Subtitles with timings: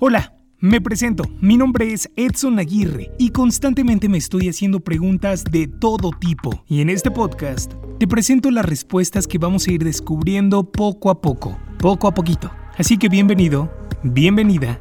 [0.00, 1.24] Hola, me presento.
[1.40, 6.62] Mi nombre es Edson Aguirre y constantemente me estoy haciendo preguntas de todo tipo.
[6.68, 11.20] Y en este podcast te presento las respuestas que vamos a ir descubriendo poco a
[11.20, 12.48] poco, poco a poquito.
[12.76, 13.72] Así que bienvenido,
[14.04, 14.80] bienvenida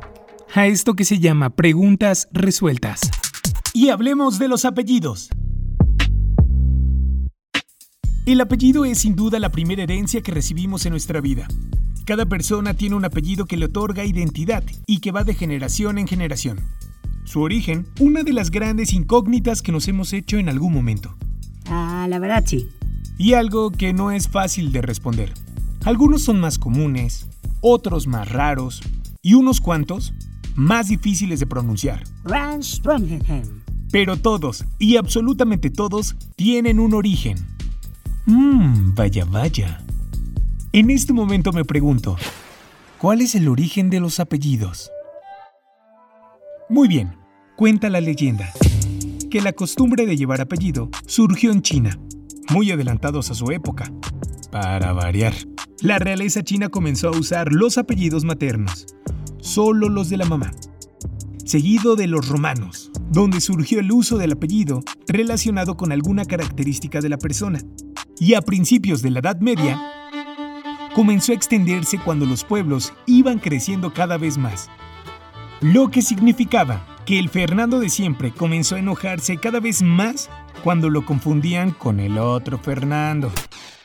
[0.53, 3.09] a esto que se llama Preguntas Resueltas.
[3.73, 5.29] Y hablemos de los apellidos.
[8.27, 11.47] El apellido es sin duda la primera herencia que recibimos en nuestra vida.
[12.07, 16.07] Cada persona tiene un apellido que le otorga identidad y que va de generación en
[16.07, 16.61] generación.
[17.25, 21.17] Su origen, una de las grandes incógnitas que nos hemos hecho en algún momento.
[21.65, 22.69] Ah, la verdad sí.
[23.17, 25.33] Y algo que no es fácil de responder.
[25.83, 27.27] Algunos son más comunes,
[27.59, 28.81] otros más raros
[29.21, 30.13] y unos cuantos
[30.55, 32.05] más difíciles de pronunciar.
[33.91, 37.37] Pero todos, y absolutamente todos, tienen un origen.
[38.27, 39.83] Mmm, vaya, vaya.
[40.73, 42.17] En este momento me pregunto,
[42.97, 44.91] ¿cuál es el origen de los apellidos?
[46.69, 47.15] Muy bien,
[47.55, 48.51] cuenta la leyenda
[49.31, 51.97] que la costumbre de llevar apellido surgió en China,
[52.49, 53.91] muy adelantados a su época.
[54.51, 55.33] Para variar,
[55.81, 58.87] la realeza china comenzó a usar los apellidos maternos,
[59.39, 60.51] solo los de la mamá,
[61.45, 67.09] seguido de los romanos, donde surgió el uso del apellido relacionado con alguna característica de
[67.09, 67.61] la persona.
[68.19, 69.79] Y a principios de la Edad Media,
[70.97, 74.67] comenzó a extenderse cuando los pueblos iban creciendo cada vez más.
[75.61, 80.27] Lo que significaba que el Fernando de siempre comenzó a enojarse cada vez más
[80.63, 83.31] cuando lo confundían con el otro Fernando.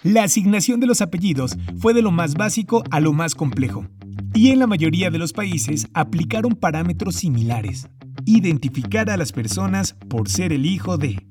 [0.02, 3.84] La asignación de los apellidos fue de lo más básico a lo más complejo,
[4.32, 7.90] y en la mayoría de los países aplicaron parámetros similares.
[8.24, 11.26] Identificar a las personas por ser el hijo de.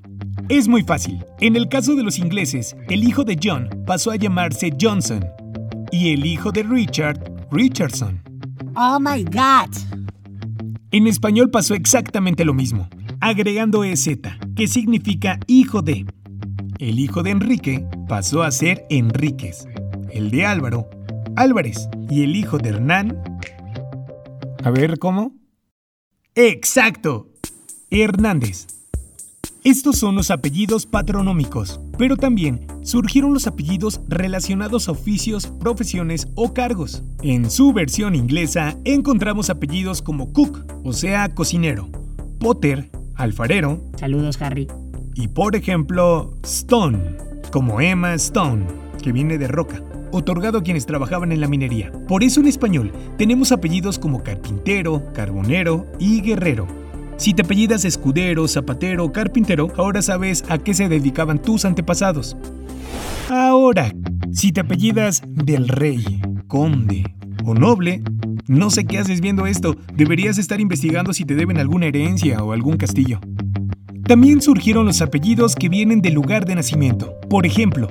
[0.48, 1.24] Es muy fácil.
[1.40, 5.24] En el caso de los ingleses, el hijo de John pasó a llamarse Johnson
[5.92, 7.20] y el hijo de Richard,
[7.52, 8.20] Richardson.
[8.74, 9.70] Oh my God.
[10.90, 12.88] En español pasó exactamente lo mismo,
[13.20, 14.18] agregando EZ,
[14.56, 16.06] que significa hijo de.
[16.78, 19.68] El hijo de Enrique pasó a ser Enríquez,
[20.10, 20.88] el de Álvaro,
[21.36, 23.22] Álvarez, y el hijo de Hernán.
[24.64, 25.32] A ver, ¿cómo?
[26.34, 27.28] ¡Exacto!
[27.90, 28.81] Hernández.
[29.64, 36.52] Estos son los apellidos patronómicos, pero también surgieron los apellidos relacionados a oficios, profesiones o
[36.52, 37.04] cargos.
[37.22, 41.88] En su versión inglesa encontramos apellidos como Cook, o sea, cocinero,
[42.40, 43.80] Potter, alfarero.
[44.00, 44.66] Saludos, Harry.
[45.14, 46.98] Y por ejemplo, Stone,
[47.52, 48.66] como Emma Stone,
[49.00, 49.80] que viene de roca,
[50.10, 51.92] otorgado a quienes trabajaban en la minería.
[52.08, 56.81] Por eso en español tenemos apellidos como carpintero, carbonero y guerrero.
[57.22, 62.36] Si te apellidas escudero, zapatero carpintero, ahora sabes a qué se dedicaban tus antepasados.
[63.30, 63.94] Ahora,
[64.32, 68.02] si te apellidas del rey, conde o noble,
[68.48, 72.50] no sé qué haces viendo esto, deberías estar investigando si te deben alguna herencia o
[72.50, 73.20] algún castillo.
[74.02, 77.86] También surgieron los apellidos que vienen del lugar de nacimiento, por ejemplo,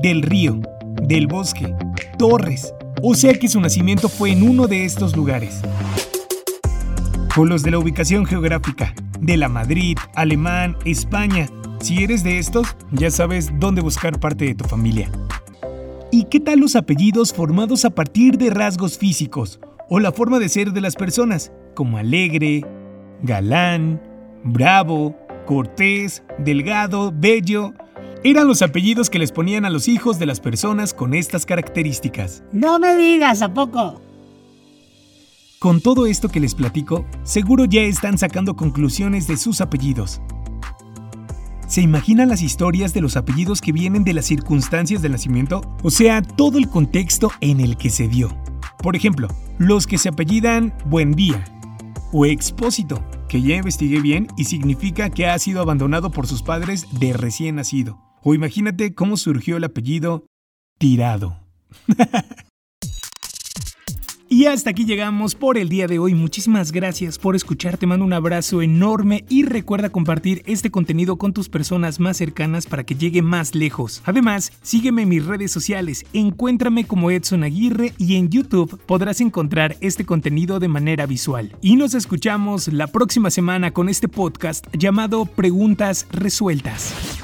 [0.00, 0.58] del río,
[1.06, 1.74] del bosque,
[2.16, 5.60] torres, o sea que su nacimiento fue en uno de estos lugares
[7.36, 11.48] o los de la ubicación geográfica, de la Madrid, Alemán, España.
[11.80, 15.10] Si eres de estos, ya sabes dónde buscar parte de tu familia.
[16.10, 20.48] ¿Y qué tal los apellidos formados a partir de rasgos físicos o la forma de
[20.48, 22.64] ser de las personas, como alegre,
[23.22, 24.02] galán,
[24.42, 27.72] bravo, cortés, delgado, bello?
[28.24, 32.42] Eran los apellidos que les ponían a los hijos de las personas con estas características.
[32.52, 34.00] No me digas, ¿a poco?
[35.60, 40.22] Con todo esto que les platico, seguro ya están sacando conclusiones de sus apellidos.
[41.68, 45.60] ¿Se imaginan las historias de los apellidos que vienen de las circunstancias del nacimiento?
[45.82, 48.34] O sea, todo el contexto en el que se dio.
[48.82, 49.28] Por ejemplo,
[49.58, 51.44] los que se apellidan Buendía
[52.10, 56.86] o Expósito, que ya investigué bien y significa que ha sido abandonado por sus padres
[56.98, 57.98] de recién nacido.
[58.22, 60.24] O imagínate cómo surgió el apellido
[60.78, 61.36] Tirado.
[64.40, 66.14] Y hasta aquí llegamos por el día de hoy.
[66.14, 67.76] Muchísimas gracias por escuchar.
[67.76, 72.64] Te mando un abrazo enorme y recuerda compartir este contenido con tus personas más cercanas
[72.64, 74.00] para que llegue más lejos.
[74.06, 76.06] Además, sígueme en mis redes sociales.
[76.14, 81.54] Encuéntrame como Edson Aguirre y en YouTube podrás encontrar este contenido de manera visual.
[81.60, 87.19] Y nos escuchamos la próxima semana con este podcast llamado Preguntas Resueltas.